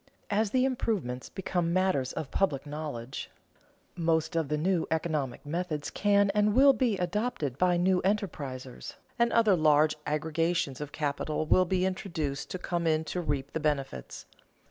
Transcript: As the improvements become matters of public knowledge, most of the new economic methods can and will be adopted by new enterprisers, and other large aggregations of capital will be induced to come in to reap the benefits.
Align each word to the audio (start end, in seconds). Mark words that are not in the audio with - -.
As 0.31 0.49
the 0.49 0.65
improvements 0.65 1.29
become 1.29 1.73
matters 1.73 2.11
of 2.11 2.31
public 2.31 2.65
knowledge, 2.65 3.29
most 3.95 4.35
of 4.35 4.47
the 4.49 4.57
new 4.57 4.87
economic 4.89 5.45
methods 5.45 5.91
can 5.91 6.31
and 6.31 6.55
will 6.55 6.73
be 6.73 6.97
adopted 6.97 7.55
by 7.59 7.77
new 7.77 8.01
enterprisers, 8.01 8.95
and 9.19 9.31
other 9.31 9.55
large 9.55 9.95
aggregations 10.07 10.81
of 10.81 10.91
capital 10.91 11.45
will 11.45 11.65
be 11.65 11.85
induced 11.85 12.49
to 12.49 12.57
come 12.57 12.87
in 12.87 13.03
to 13.03 13.21
reap 13.21 13.53
the 13.53 13.59
benefits. 13.59 14.25